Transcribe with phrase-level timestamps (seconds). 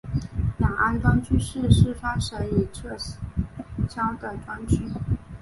[0.57, 2.97] 雅安专区是四川省已撤
[3.87, 4.89] 销的专区。